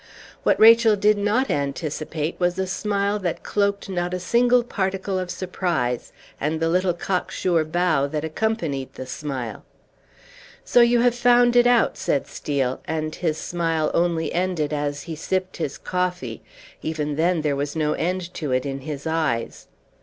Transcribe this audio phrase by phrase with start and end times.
[0.41, 5.29] What Rachel did not anticipate was a smile that cloaked not a single particle of
[5.29, 9.63] surprise, and the little cocksure bow that accompanied the smile.
[10.65, 15.15] "So you have found it out," said Steel, and his smile only ended as he
[15.15, 16.41] sipped his coffee;
[16.81, 19.67] even then there was no end to it in his eyes.